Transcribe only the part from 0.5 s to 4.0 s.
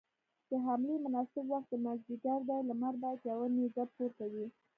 حملې مناسب وخت مازديګر دی، لمر بايد يوه نيزه